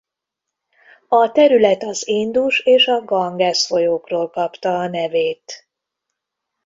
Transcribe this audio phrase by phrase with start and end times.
[1.09, 5.67] A terület az Indus és a Gangesz folyókról kapta a nevét.